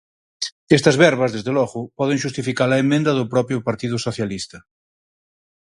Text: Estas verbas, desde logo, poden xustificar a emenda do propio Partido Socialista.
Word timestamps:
Estas 0.77 0.99
verbas, 1.05 1.33
desde 1.35 1.51
logo, 1.57 1.79
poden 1.99 2.21
xustificar 2.23 2.69
a 2.71 2.81
emenda 2.83 3.11
do 3.17 3.29
propio 3.33 3.57
Partido 3.67 3.97
Socialista. 4.05 4.57